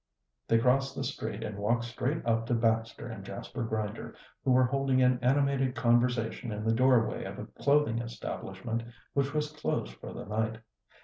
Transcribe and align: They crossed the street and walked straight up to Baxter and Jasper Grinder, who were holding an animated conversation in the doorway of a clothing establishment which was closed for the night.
They 0.47 0.57
crossed 0.57 0.95
the 0.95 1.03
street 1.03 1.43
and 1.43 1.59
walked 1.59 1.83
straight 1.83 2.25
up 2.25 2.47
to 2.47 2.55
Baxter 2.55 3.05
and 3.05 3.23
Jasper 3.23 3.61
Grinder, 3.61 4.15
who 4.43 4.49
were 4.49 4.63
holding 4.63 4.99
an 5.03 5.19
animated 5.21 5.75
conversation 5.75 6.51
in 6.51 6.63
the 6.63 6.73
doorway 6.73 7.23
of 7.23 7.37
a 7.37 7.45
clothing 7.61 7.99
establishment 7.99 8.81
which 9.13 9.31
was 9.35 9.51
closed 9.51 9.93
for 9.93 10.11
the 10.11 10.25
night. 10.25 10.57